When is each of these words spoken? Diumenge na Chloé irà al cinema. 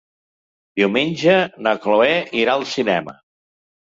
Diumenge 0.79 1.35
na 1.67 1.73
Chloé 1.83 2.17
irà 2.45 2.57
al 2.61 2.67
cinema. 2.75 3.19